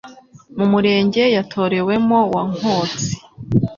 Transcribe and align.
mu 0.57 0.65
murenge 0.71 1.21
yatorewemo 1.35 2.19
wa 2.33 2.41
Nkotsi, 2.51 3.13